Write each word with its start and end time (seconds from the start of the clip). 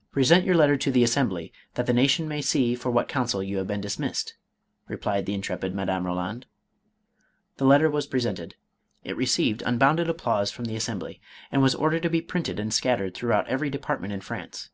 "Present 0.16 0.44
your 0.44 0.56
letter 0.56 0.76
to 0.76 0.90
the 0.90 1.04
Assembly, 1.04 1.52
that 1.74 1.86
the 1.86 1.92
nation 1.92 2.26
may 2.26 2.42
see 2.42 2.74
for 2.74 2.90
what 2.90 3.06
counsel 3.06 3.40
you 3.40 3.58
have 3.58 3.68
been 3.68 3.80
dfemissed," 3.82 4.32
replied 4.88 5.26
the 5.26 5.32
intrepid 5.34 5.76
Madame 5.76 6.04
Roland. 6.06 6.46
The 7.58 7.66
letter 7.66 7.88
was 7.88 8.08
presented. 8.08 8.56
It 9.04 9.16
received 9.16 9.62
unbounded 9.64 10.08
applause 10.10 10.50
from 10.50 10.64
the 10.64 10.74
Assembly, 10.74 11.20
and 11.52 11.62
was 11.62 11.76
ordered 11.76 12.02
to 12.02 12.10
be 12.10 12.20
printed 12.20 12.58
and 12.58 12.74
scattered 12.74 13.14
throughout 13.14 13.46
every 13.46 13.70
department 13.70 14.12
in 14.12 14.22
France. 14.22 14.70